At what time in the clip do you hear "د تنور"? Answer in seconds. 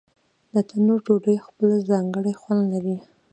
0.53-0.99